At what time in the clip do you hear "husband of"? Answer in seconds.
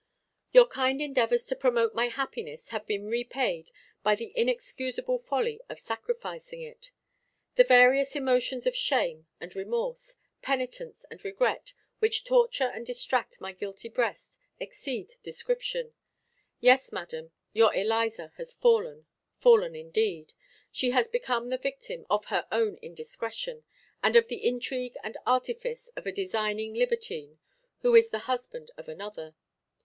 28.25-28.89